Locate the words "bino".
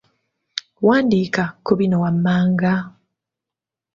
1.79-1.95